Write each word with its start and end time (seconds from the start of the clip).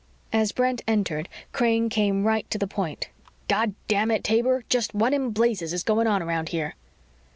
As 0.33 0.51
Brent 0.51 0.81
entered, 0.87 1.29
Crane 1.51 1.87
came 1.87 2.23
right 2.25 2.49
to 2.49 2.57
the 2.57 2.65
point. 2.65 3.09
"Goddamn 3.47 4.09
it, 4.09 4.23
Taber, 4.23 4.63
just 4.67 4.95
what 4.95 5.13
in 5.13 5.29
blazes 5.29 5.73
is 5.73 5.83
going 5.83 6.07
on 6.07 6.23
around 6.23 6.49
here?" 6.49 6.73